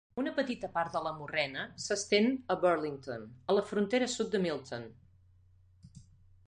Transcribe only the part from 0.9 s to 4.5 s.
de la morrena s'estén a Burlington, a la frontera sud de